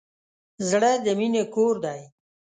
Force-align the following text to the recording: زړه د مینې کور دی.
زړه 0.69 0.91
د 1.05 1.07
مینې 1.19 1.43
کور 1.53 1.75
دی. 1.85 2.01